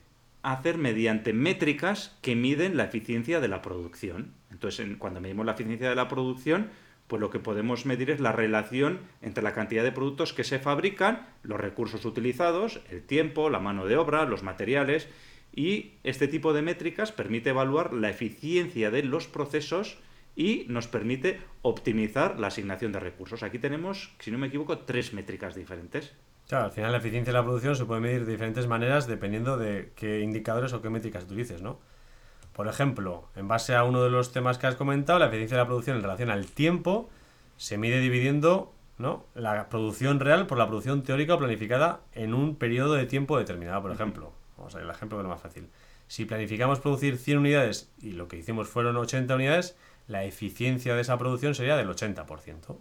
[0.43, 4.35] hacer mediante métricas que miden la eficiencia de la producción.
[4.51, 6.71] Entonces, cuando medimos la eficiencia de la producción,
[7.07, 10.59] pues lo que podemos medir es la relación entre la cantidad de productos que se
[10.59, 15.07] fabrican, los recursos utilizados, el tiempo, la mano de obra, los materiales,
[15.55, 19.99] y este tipo de métricas permite evaluar la eficiencia de los procesos
[20.37, 23.43] y nos permite optimizar la asignación de recursos.
[23.43, 26.13] Aquí tenemos, si no me equivoco, tres métricas diferentes.
[26.49, 29.57] Claro, al final la eficiencia de la producción se puede medir de diferentes maneras dependiendo
[29.57, 31.79] de qué indicadores o qué métricas utilices, ¿no?
[32.53, 35.63] Por ejemplo, en base a uno de los temas que has comentado, la eficiencia de
[35.63, 37.09] la producción en relación al tiempo
[37.57, 39.25] se mide dividiendo ¿no?
[39.35, 43.81] la producción real por la producción teórica o planificada en un periodo de tiempo determinado,
[43.83, 44.33] por ejemplo.
[44.59, 45.69] Vamos a ver el ejemplo que es lo más fácil.
[46.07, 49.77] Si planificamos producir 100 unidades y lo que hicimos fueron 80 unidades,
[50.11, 52.77] la eficiencia de esa producción sería del 80%.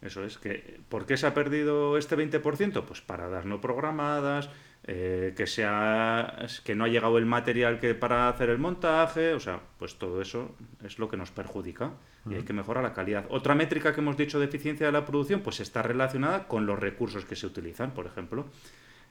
[0.00, 2.84] Eso es, que ¿por qué se ha perdido este 20%?
[2.84, 4.48] Pues paradas no programadas,
[4.84, 9.40] eh, que, sea, que no ha llegado el material que para hacer el montaje, o
[9.40, 11.92] sea, pues todo eso es lo que nos perjudica
[12.30, 13.26] y hay que mejorar la calidad.
[13.28, 16.78] Otra métrica que hemos dicho de eficiencia de la producción, pues está relacionada con los
[16.78, 18.46] recursos que se utilizan, por ejemplo.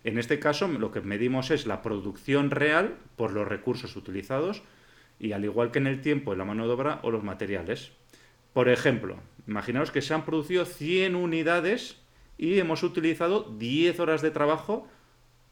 [0.03, 4.63] En este caso, lo que medimos es la producción real por los recursos utilizados
[5.19, 7.91] y al igual que en el tiempo, en la mano de obra o los materiales.
[8.53, 11.97] Por ejemplo, imaginaos que se han producido 100 unidades
[12.37, 14.87] y hemos utilizado 10 horas de trabajo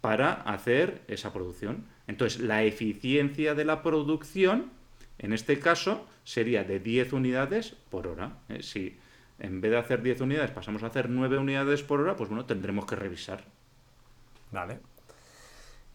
[0.01, 1.85] para hacer esa producción.
[2.07, 4.71] Entonces, la eficiencia de la producción,
[5.17, 8.37] en este caso, sería de 10 unidades por hora.
[8.49, 8.61] ¿eh?
[8.61, 8.97] Si
[9.39, 12.45] en vez de hacer 10 unidades pasamos a hacer 9 unidades por hora, pues bueno,
[12.45, 13.43] tendremos que revisar.
[14.51, 14.79] Vale.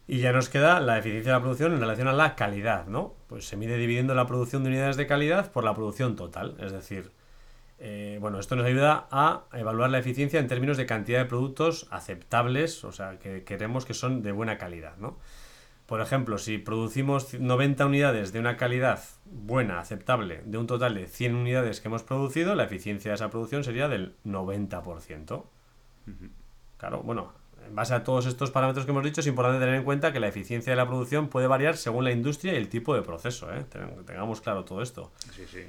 [0.07, 3.15] Y ya nos queda la eficiencia de la producción en relación a la calidad, ¿no?
[3.27, 6.57] Pues se mide dividiendo la producción de unidades de calidad por la producción total.
[6.59, 7.11] Es decir,
[7.79, 11.87] eh, bueno, esto nos ayuda a evaluar la eficiencia en términos de cantidad de productos
[11.89, 15.17] aceptables, o sea, que queremos que son de buena calidad, ¿no?
[15.87, 21.07] Por ejemplo, si producimos 90 unidades de una calidad buena, aceptable, de un total de
[21.07, 25.43] 100 unidades que hemos producido, la eficiencia de esa producción sería del 90%.
[26.77, 27.33] Claro, bueno,
[27.71, 30.19] en base a todos estos parámetros que hemos dicho, es importante tener en cuenta que
[30.19, 33.49] la eficiencia de la producción puede variar según la industria y el tipo de proceso.
[33.53, 33.63] ¿eh?
[34.05, 35.09] Tengamos claro todo esto.
[35.33, 35.63] Sí, sí.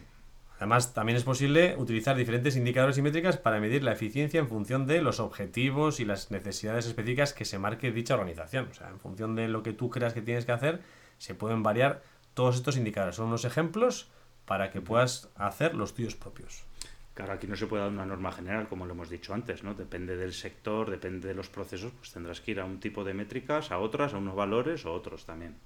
[0.57, 4.89] Además, también es posible utilizar diferentes indicadores y métricas para medir la eficiencia en función
[4.89, 8.67] de los objetivos y las necesidades específicas que se marque dicha organización.
[8.69, 10.83] O sea, en función de lo que tú creas que tienes que hacer,
[11.19, 12.03] se pueden variar
[12.35, 13.15] todos estos indicadores.
[13.15, 14.09] Son unos ejemplos
[14.45, 16.65] para que puedas hacer los tuyos propios.
[17.15, 19.75] Claro, aquí no se puede dar una norma general, como lo hemos dicho antes, ¿no?
[19.75, 23.13] Depende del sector, depende de los procesos, pues tendrás que ir a un tipo de
[23.13, 25.57] métricas, a otras, a unos valores o otros también.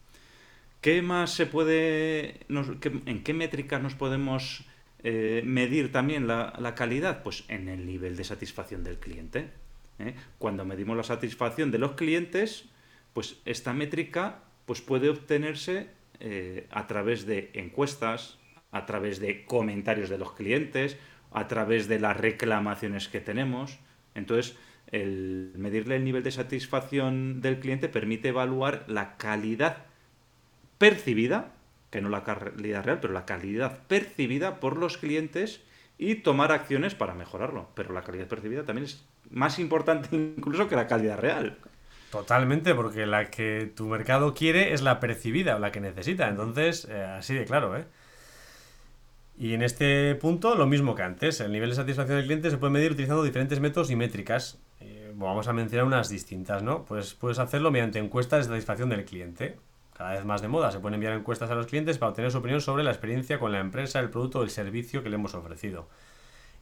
[0.80, 4.64] ¿Qué más se puede, en qué métricas nos podemos
[5.02, 7.22] eh, medir también la, calidad?
[7.22, 9.50] Pues en el nivel de satisfacción del cliente.
[9.98, 10.14] ¿eh?
[10.38, 12.66] Cuando medimos la satisfacción de los clientes,
[13.12, 18.38] pues esta métrica pues puede obtenerse eh, a través de encuestas,
[18.72, 20.96] a través de comentarios de los clientes,
[21.36, 23.78] a través de las reclamaciones que tenemos.
[24.14, 24.56] Entonces,
[24.90, 29.84] el medirle el nivel de satisfacción del cliente permite evaluar la calidad
[30.78, 31.52] percibida,
[31.90, 35.60] que no la calidad real, pero la calidad percibida por los clientes
[35.98, 37.68] y tomar acciones para mejorarlo.
[37.74, 41.58] Pero la calidad percibida también es más importante incluso que la calidad real.
[42.10, 46.28] Totalmente, porque la que tu mercado quiere es la percibida la que necesita.
[46.28, 47.84] Entonces, eh, así de claro, ¿eh?
[49.38, 51.40] Y en este punto, lo mismo que antes.
[51.40, 54.58] El nivel de satisfacción del cliente se puede medir utilizando diferentes métodos y métricas.
[54.80, 56.84] Eh, vamos a mencionar unas distintas, ¿no?
[56.84, 59.58] Pues puedes hacerlo mediante encuestas de satisfacción del cliente.
[59.94, 60.70] Cada vez más de moda.
[60.72, 63.52] Se pueden enviar encuestas a los clientes para obtener su opinión sobre la experiencia con
[63.52, 65.88] la empresa, el producto o el servicio que le hemos ofrecido.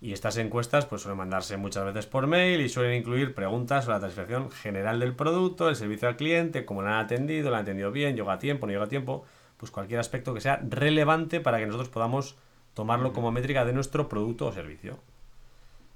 [0.01, 3.97] Y estas encuestas pues suelen mandarse muchas veces por mail y suelen incluir preguntas sobre
[3.97, 7.63] la satisfacción general del producto, el servicio al cliente, cómo lo han atendido, lo han
[7.63, 9.25] atendido bien, llega a tiempo, no llega a tiempo,
[9.57, 12.37] pues cualquier aspecto que sea relevante para que nosotros podamos
[12.75, 14.99] tomarlo como métrica de nuestro producto o servicio.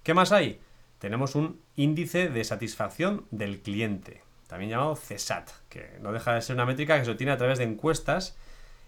[0.02, 0.60] ¿Qué más hay?
[0.98, 6.56] Tenemos un índice de satisfacción del cliente, también llamado CSAT, que no deja de ser
[6.56, 8.36] una métrica que se obtiene a través de encuestas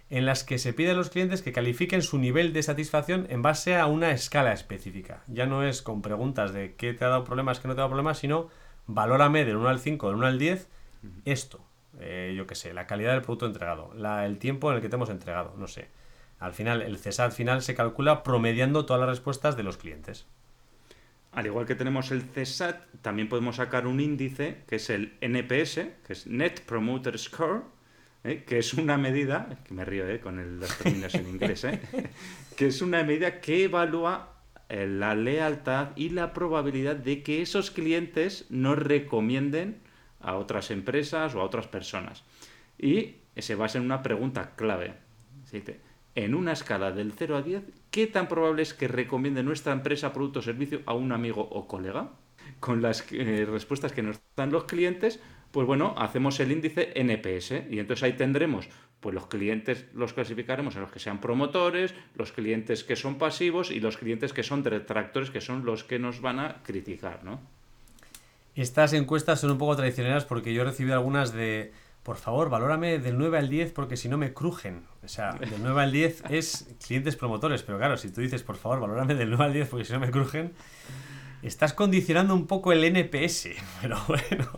[0.08, 3.42] en las que se pide a los clientes que califiquen su nivel de satisfacción en
[3.42, 5.22] base a una escala específica.
[5.28, 7.82] Ya no es con preguntas de qué te ha dado problemas, qué no te ha
[7.82, 8.48] dado problemas, sino
[8.86, 10.68] valórame del 1 al 5, del 1 al 10,
[11.24, 11.64] esto.
[12.00, 13.92] Eh, yo qué sé, la calidad del producto entregado,
[14.24, 15.88] el tiempo en el que te hemos entregado, no sé.
[16.40, 20.26] Al final, el CESAT final se calcula promediando todas las respuestas de los clientes.
[21.32, 25.74] Al igual que tenemos el CESAT, también podemos sacar un índice que es el NPS,
[26.06, 27.62] que es Net Promoter Score,
[28.24, 28.42] ¿eh?
[28.46, 30.18] que es una medida, que me río ¿eh?
[30.18, 31.80] con los términos en inglés, ¿eh?
[32.56, 34.32] que es una medida que evalúa
[34.70, 39.78] eh, la lealtad y la probabilidad de que esos clientes nos recomienden
[40.20, 42.24] a otras empresas o a otras personas.
[42.78, 44.94] Y se basa en una pregunta clave
[46.24, 50.12] en una escala del 0 a 10, ¿qué tan probable es que recomiende nuestra empresa,
[50.12, 52.10] producto o servicio a un amigo o colega?
[52.58, 57.70] Con las eh, respuestas que nos dan los clientes, pues bueno, hacemos el índice NPS
[57.70, 58.68] y entonces ahí tendremos,
[59.00, 63.70] pues los clientes los clasificaremos en los que sean promotores, los clientes que son pasivos
[63.70, 67.40] y los clientes que son detractores, que son los que nos van a criticar, ¿no?
[68.54, 72.98] Estas encuestas son un poco tradicionales porque yo he recibido algunas de por favor, valórame
[72.98, 74.84] del 9 al 10 porque si no me crujen.
[75.04, 78.56] O sea, del 9 al 10 es clientes promotores, pero claro, si tú dices, por
[78.56, 80.52] favor, valórame del 9 al 10 porque si no me crujen,
[81.42, 83.48] estás condicionando un poco el NPS,
[83.82, 84.48] pero bueno.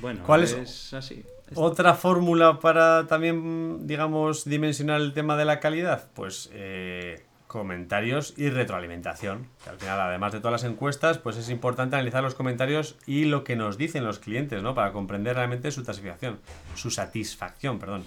[0.00, 1.24] Bueno, ¿cuál es, así?
[1.54, 6.08] Otra fórmula para también, digamos, dimensionar el tema de la calidad?
[6.14, 9.46] Pues eh, comentarios y retroalimentación.
[9.70, 13.44] Al final, además de todas las encuestas, pues es importante analizar los comentarios y lo
[13.44, 14.74] que nos dicen los clientes, ¿no?
[14.74, 16.40] Para comprender realmente su satisfacción,
[16.74, 18.02] su satisfacción, perdón.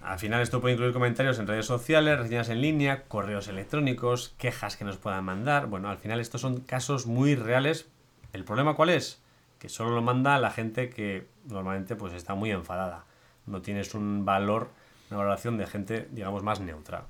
[0.00, 4.78] Al final esto puede incluir comentarios en redes sociales, reseñas en línea, correos electrónicos, quejas
[4.78, 5.66] que nos puedan mandar.
[5.66, 7.86] Bueno, al final estos son casos muy reales.
[8.32, 9.20] ¿El problema cuál es?
[9.58, 13.04] Que solo lo manda la gente que normalmente pues está muy enfadada.
[13.44, 14.70] No tienes un valor,
[15.10, 17.04] una valoración de gente, digamos, más neutra.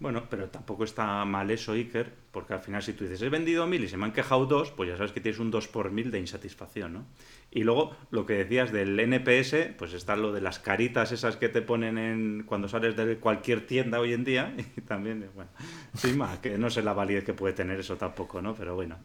[0.00, 3.66] Bueno, pero tampoco está mal eso, Iker, porque al final si tú dices, he vendido
[3.66, 5.90] mil y se me han quejado dos, pues ya sabes que tienes un 2 por
[5.90, 7.06] mil de insatisfacción, ¿no?
[7.50, 11.50] Y luego lo que decías del NPS, pues está lo de las caritas esas que
[11.50, 15.50] te ponen en cuando sales de cualquier tienda hoy en día, y también, bueno,
[15.94, 18.54] sí, que no sé la validez que puede tener eso tampoco, ¿no?
[18.54, 18.96] Pero bueno.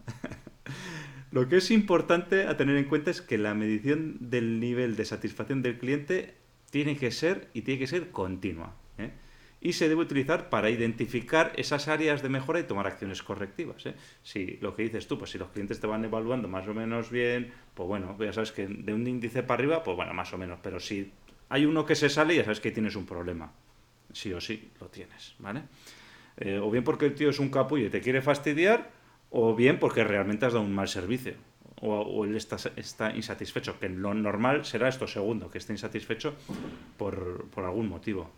[1.32, 5.04] lo que es importante a tener en cuenta es que la medición del nivel de
[5.04, 6.36] satisfacción del cliente
[6.72, 8.78] tiene que ser y tiene que ser continua
[9.62, 13.86] y se debe utilizar para identificar esas áreas de mejora y tomar acciones correctivas.
[13.86, 13.96] ¿eh?
[14.24, 17.10] Si lo que dices tú, pues si los clientes te van evaluando más o menos
[17.10, 20.38] bien, pues bueno, ya sabes que de un índice para arriba, pues bueno, más o
[20.38, 21.12] menos, pero si
[21.50, 23.52] hay uno que se sale, ya sabes que tienes un problema.
[24.14, 25.64] Sí o sí lo tienes, ¿vale?
[26.38, 28.92] Eh, o bien porque el tío es un capullo y te quiere fastidiar,
[29.30, 31.34] o bien porque realmente has dado un mal servicio.
[31.82, 36.34] O, él está, insatisfecho, que lo normal será esto segundo, que esté insatisfecho
[36.98, 38.32] por algún motivo.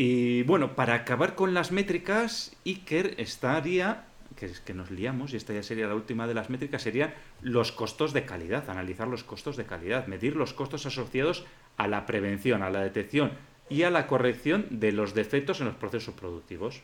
[0.00, 4.04] Y bueno, para acabar con las métricas, Iker estaría,
[4.36, 7.12] que es que nos liamos, y esta ya sería la última de las métricas, serían
[7.42, 12.06] los costos de calidad, analizar los costos de calidad, medir los costos asociados a la
[12.06, 13.32] prevención, a la detección
[13.68, 16.80] y a la corrección de los defectos en los procesos productivos.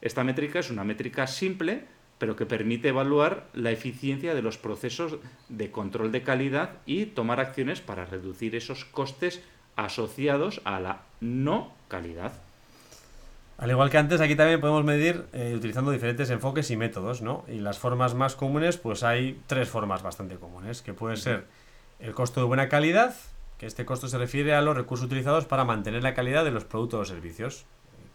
[0.00, 1.84] Esta métrica es una métrica simple,
[2.18, 5.18] pero que permite evaluar la eficiencia de los procesos
[5.48, 9.44] de control de calidad y tomar acciones para reducir esos costes
[9.76, 12.47] asociados a la no calidad.
[13.58, 17.44] Al igual que antes, aquí también podemos medir eh, utilizando diferentes enfoques y métodos, ¿no?
[17.48, 21.44] Y las formas más comunes, pues hay tres formas bastante comunes, que pueden ser
[21.98, 23.14] el costo de buena calidad,
[23.58, 26.64] que este costo se refiere a los recursos utilizados para mantener la calidad de los
[26.64, 27.66] productos o servicios,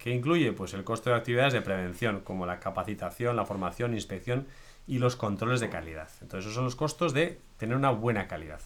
[0.04, 0.52] ¿Qué incluye?
[0.52, 4.48] Pues el coste de actividades de prevención, como la capacitación, la formación, inspección
[4.86, 6.10] y los controles de calidad.
[6.22, 8.60] Entonces, esos son los costos de tener una buena calidad.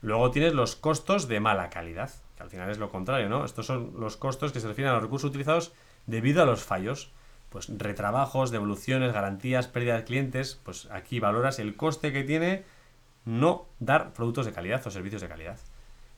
[0.00, 3.44] Luego tienes los costos de mala calidad, que al final es lo contrario, ¿no?
[3.44, 5.74] Estos son los costos que se refieren a los recursos utilizados
[6.06, 7.12] debido a los fallos.
[7.50, 12.64] Pues retrabajos, devoluciones, garantías, pérdida de clientes, pues aquí valoras el coste que tiene
[13.24, 15.58] no dar productos de calidad o servicios de calidad.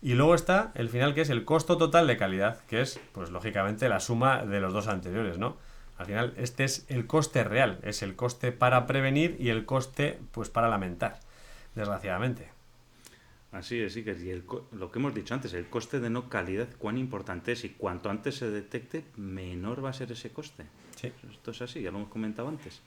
[0.03, 3.31] Y luego está el final que es el costo total de calidad, que es, pues
[3.31, 5.57] lógicamente, la suma de los dos anteriores, ¿no?
[5.99, 10.19] Al final, este es el coste real, es el coste para prevenir y el coste,
[10.33, 11.21] pues, para lamentar,
[11.75, 12.56] desgraciadamente.
[13.53, 14.43] Así es, sí, que y
[14.77, 18.11] lo que hemos dicho antes, el coste de no calidad, cuán importante es y cuanto
[18.11, 20.65] antes se detecte, menor va a ser ese coste.
[20.97, 21.13] Sí.
[21.31, 22.83] Esto es así, ya lo hemos comentado antes.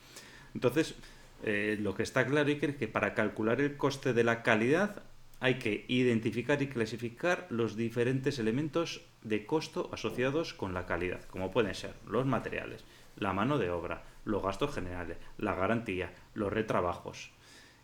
[0.53, 0.95] Entonces,
[1.43, 5.03] eh, lo que está claro, Iker, es que para calcular el coste de la calidad
[5.39, 11.51] hay que identificar y clasificar los diferentes elementos de costo asociados con la calidad, como
[11.51, 12.83] pueden ser los materiales,
[13.15, 17.31] la mano de obra, los gastos generales, la garantía, los retrabajos.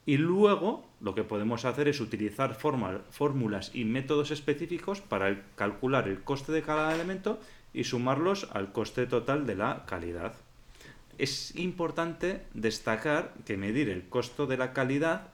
[0.05, 6.21] Y luego lo que podemos hacer es utilizar fórmulas y métodos específicos para calcular el
[6.21, 7.39] coste de cada elemento
[7.73, 10.33] y sumarlos al coste total de la calidad.
[11.17, 15.29] Es importante destacar que medir el costo de la calidad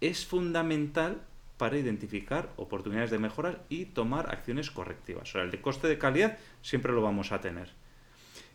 [0.00, 1.22] es fundamental
[1.56, 5.30] para identificar oportunidades de mejora y tomar acciones correctivas.
[5.30, 7.70] O sea, el de coste de calidad siempre lo vamos a tener.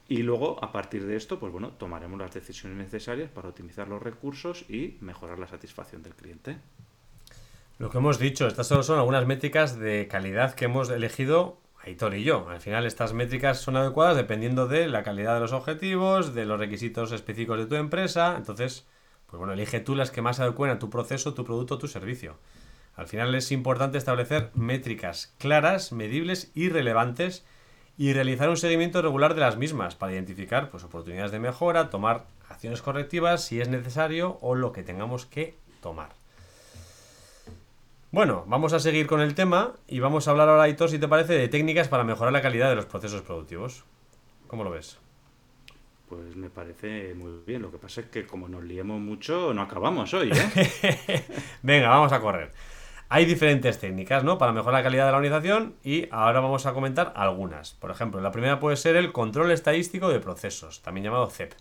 [0.09, 4.01] Y luego, a partir de esto, pues bueno, tomaremos las decisiones necesarias para optimizar los
[4.01, 6.57] recursos y mejorar la satisfacción del cliente.
[7.77, 12.15] Lo que hemos dicho, estas solo son algunas métricas de calidad que hemos elegido Aitor
[12.15, 12.49] y yo.
[12.49, 16.59] Al final, estas métricas son adecuadas dependiendo de la calidad de los objetivos, de los
[16.59, 18.35] requisitos específicos de tu empresa.
[18.37, 18.87] Entonces,
[19.27, 22.37] pues bueno, elige tú las que más adecuen a tu proceso, tu producto, tu servicio.
[22.95, 27.45] Al final es importante establecer métricas claras, medibles y relevantes
[27.97, 32.25] y realizar un seguimiento regular de las mismas para identificar pues, oportunidades de mejora, tomar
[32.47, 36.09] acciones correctivas si es necesario o lo que tengamos que tomar.
[38.11, 41.07] Bueno, vamos a seguir con el tema y vamos a hablar ahora, Aitor, si te
[41.07, 43.83] parece, de técnicas para mejorar la calidad de los procesos productivos.
[44.47, 44.97] ¿Cómo lo ves?
[46.07, 47.61] Pues me parece muy bien.
[47.61, 51.25] Lo que pasa es que como nos liemos mucho, no acabamos hoy, ¿eh?
[51.63, 52.51] Venga, vamos a correr.
[53.09, 54.37] Hay diferentes técnicas, ¿no?
[54.37, 57.71] Para mejorar la calidad de la organización y ahora vamos a comentar algunas.
[57.71, 61.53] Por ejemplo, la primera puede ser el control estadístico de procesos, también llamado CEP.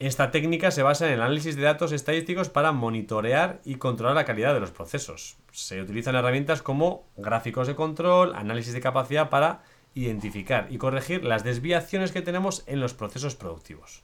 [0.00, 4.24] Esta técnica se basa en el análisis de datos estadísticos para monitorear y controlar la
[4.24, 5.36] calidad de los procesos.
[5.52, 9.62] Se utilizan herramientas como gráficos de control, análisis de capacidad para
[9.94, 14.02] identificar y corregir las desviaciones que tenemos en los procesos productivos.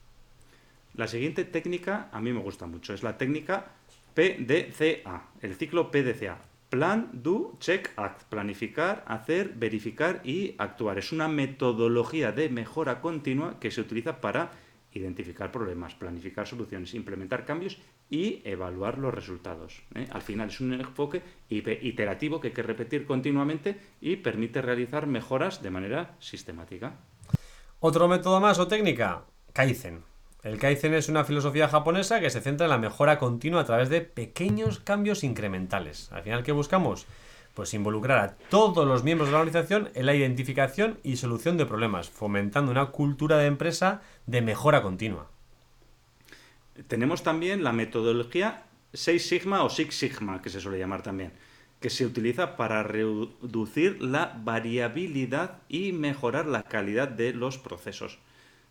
[0.94, 3.66] La siguiente técnica a mí me gusta mucho, es la técnica
[4.14, 6.38] PDCA, el ciclo PDCA,
[6.72, 8.22] Plan, Do, Check, Act.
[8.30, 10.96] Planificar, hacer, verificar y actuar.
[10.96, 14.52] Es una metodología de mejora continua que se utiliza para
[14.94, 17.76] identificar problemas, planificar soluciones, implementar cambios
[18.08, 19.82] y evaluar los resultados.
[19.94, 20.06] ¿eh?
[20.10, 25.62] Al final es un enfoque iterativo que hay que repetir continuamente y permite realizar mejoras
[25.62, 26.94] de manera sistemática.
[27.80, 30.11] Otro método más o técnica, Kaizen.
[30.42, 33.88] El Kaizen es una filosofía japonesa que se centra en la mejora continua a través
[33.90, 36.10] de pequeños cambios incrementales.
[36.10, 37.06] Al final, ¿qué buscamos?
[37.54, 41.66] Pues involucrar a todos los miembros de la organización en la identificación y solución de
[41.66, 45.30] problemas, fomentando una cultura de empresa de mejora continua.
[46.88, 51.30] Tenemos también la metodología 6 Sigma o Six Sigma, que se suele llamar también,
[51.78, 58.18] que se utiliza para reducir la variabilidad y mejorar la calidad de los procesos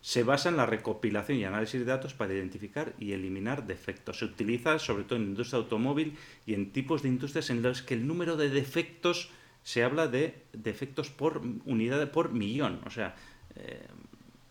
[0.02, 4.18] se basa en la recopilación y análisis de datos para identificar y eliminar defectos.
[4.18, 7.94] Se utiliza sobre todo en industria automóvil y en tipos de industrias en los que
[7.94, 9.30] el número de defectos
[9.62, 12.80] se habla de defectos por unidad por millón.
[12.84, 13.14] O sea,
[13.54, 13.86] eh,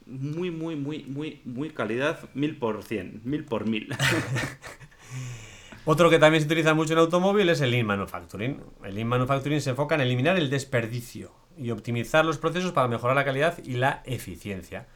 [0.05, 3.93] muy, muy, muy, muy, muy calidad, mil por cien, mil por mil.
[5.83, 8.61] Otro que también se utiliza mucho en automóvil es el Lean Manufacturing.
[8.85, 13.17] El Lean Manufacturing se enfoca en eliminar el desperdicio y optimizar los procesos para mejorar
[13.17, 14.87] la calidad y la eficiencia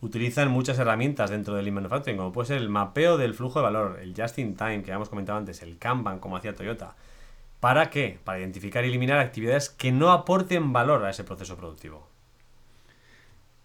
[0.00, 3.64] utilizan muchas herramientas dentro del Lean Manufacturing, como puede ser el mapeo del flujo de
[3.64, 6.96] valor, el Just in Time, que hemos comentado antes, el Kanban, como hacía Toyota.
[7.60, 8.20] ¿Para qué?
[8.22, 12.06] Para identificar y eliminar actividades que no aporten valor a ese proceso productivo.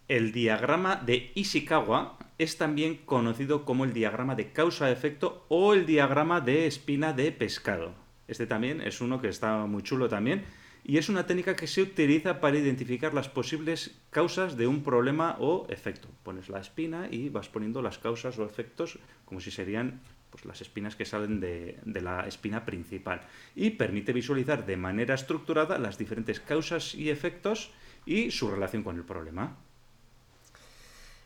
[0.07, 6.41] El diagrama de Ishikawa es también conocido como el diagrama de causa-efecto o el diagrama
[6.41, 7.93] de espina de pescado.
[8.27, 10.43] Este también es uno que está muy chulo también
[10.83, 15.37] y es una técnica que se utiliza para identificar las posibles causas de un problema
[15.39, 16.09] o efecto.
[16.23, 20.61] Pones la espina y vas poniendo las causas o efectos como si serían pues, las
[20.61, 23.21] espinas que salen de, de la espina principal.
[23.55, 27.71] Y permite visualizar de manera estructurada las diferentes causas y efectos
[28.05, 29.57] y su relación con el problema.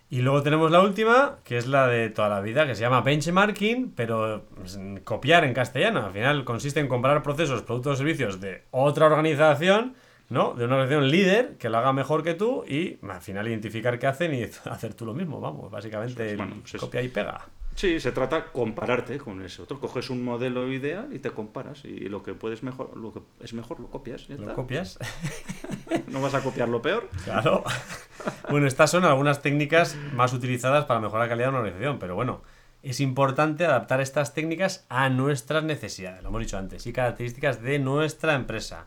[0.09, 3.01] Y luego tenemos la última, que es la de toda la vida, que se llama
[3.01, 6.05] benchmarking, pero pues, copiar en castellano.
[6.05, 9.95] Al final consiste en comparar procesos, productos o servicios de otra organización,
[10.29, 10.53] ¿no?
[10.53, 14.07] De una organización líder que lo haga mejor que tú y al final identificar qué
[14.07, 17.45] hacen y hacer tú lo mismo, vamos, básicamente Bueno, pues es- copia y pega.
[17.75, 19.79] Sí, se trata de compararte con ese otro.
[19.79, 21.85] Coges un modelo ideal y te comparas.
[21.85, 24.27] Y lo que puedes mejor, lo que es mejor lo copias.
[24.27, 24.53] ya ¿Lo está.
[24.55, 24.97] copias?
[26.07, 27.07] No vas a copiar lo peor.
[27.25, 27.63] Claro.
[28.49, 32.15] Bueno, estas son algunas técnicas más utilizadas para mejorar la calidad de una organización, pero
[32.15, 32.41] bueno,
[32.83, 37.79] es importante adaptar estas técnicas a nuestras necesidades, lo hemos dicho antes, y características de
[37.79, 38.85] nuestra empresa.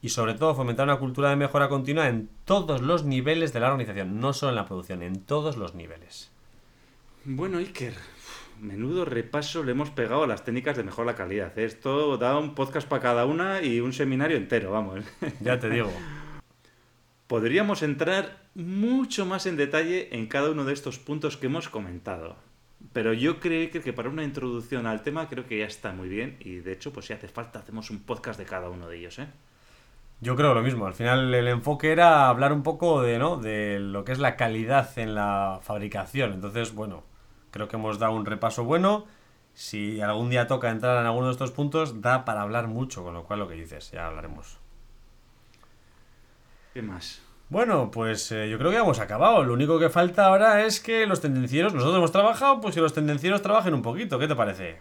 [0.00, 3.68] Y sobre todo fomentar una cultura de mejora continua en todos los niveles de la
[3.68, 6.30] organización, no solo en la producción, en todos los niveles.
[7.24, 7.94] Bueno, Iker,
[8.60, 11.56] menudo repaso le hemos pegado a las técnicas de mejor la calidad.
[11.58, 11.64] ¿eh?
[11.64, 15.04] Esto da un podcast para cada una y un seminario entero, vamos.
[15.40, 15.90] Ya te digo.
[17.28, 22.36] Podríamos entrar mucho más en detalle en cada uno de estos puntos que hemos comentado.
[22.94, 26.38] Pero yo creo que, para una introducción al tema creo que ya está muy bien
[26.40, 29.18] y de hecho pues si hace falta hacemos un podcast de cada uno de ellos,
[29.18, 29.28] ¿eh?
[30.22, 30.86] Yo creo lo mismo.
[30.86, 33.36] Al final el enfoque era hablar un poco de, ¿no?
[33.36, 36.32] de lo que es la calidad en la fabricación.
[36.32, 37.04] Entonces, bueno,
[37.50, 39.04] creo que hemos dado un repaso bueno.
[39.52, 43.14] Si algún día toca entrar en alguno de estos puntos, da para hablar mucho, con
[43.14, 44.58] lo cual lo que dices, ya hablaremos.
[46.78, 47.20] ¿Qué más?
[47.48, 49.42] Bueno, pues eh, yo creo que ya hemos acabado.
[49.42, 52.94] Lo único que falta ahora es que los tendencieros, nosotros hemos trabajado, pues que los
[52.94, 54.16] tendencieros trabajen un poquito.
[54.20, 54.78] ¿Qué te parece?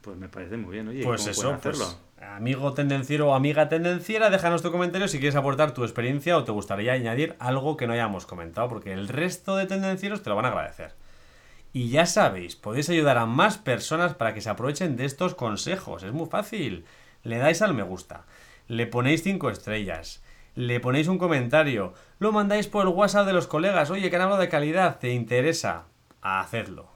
[0.00, 1.98] Pues me parece muy bien, oye, Pues ¿cómo eso, pues, hacerlo?
[2.36, 6.52] amigo tendenciero o amiga tendenciera, déjanos tu comentario si quieres aportar tu experiencia o te
[6.52, 10.44] gustaría añadir algo que no hayamos comentado, porque el resto de tendencieros te lo van
[10.44, 10.92] a agradecer.
[11.72, 16.04] Y ya sabéis, podéis ayudar a más personas para que se aprovechen de estos consejos.
[16.04, 16.84] Es muy fácil.
[17.24, 18.22] Le dais al me gusta,
[18.68, 20.22] le ponéis 5 estrellas,
[20.54, 24.22] le ponéis un comentario, lo mandáis por el WhatsApp de los colegas, oye, que han
[24.22, 25.86] hablado de calidad, te interesa,
[26.22, 26.94] hacedlo.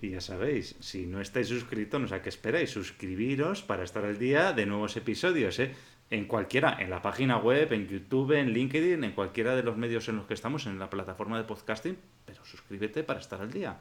[0.00, 4.04] Y ya sabéis, si no estáis suscritos, no sé a qué esperáis, suscribiros para estar
[4.04, 5.74] al día de nuevos episodios, ¿eh?
[6.10, 10.08] En cualquiera, en la página web, en YouTube, en LinkedIn, en cualquiera de los medios
[10.08, 13.78] en los que estamos, en la plataforma de podcasting, pero suscríbete para estar al día.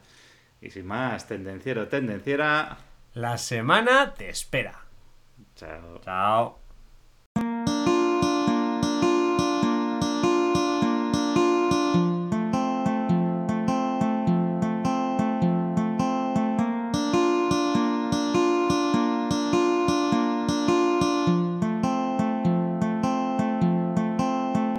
[0.59, 2.77] Y sin más, tendenciero, tendenciera.
[3.13, 4.85] La semana te espera.
[5.55, 6.01] Chao.
[6.03, 6.66] Chao.